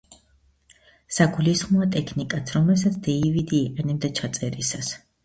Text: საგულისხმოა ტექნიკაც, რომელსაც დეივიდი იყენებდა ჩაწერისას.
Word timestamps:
საგულისხმოა 1.17 1.87
ტექნიკაც, 1.95 2.53
რომელსაც 2.55 2.97
დეივიდი 3.09 3.61
იყენებდა 3.67 4.11
ჩაწერისას. 4.23 4.91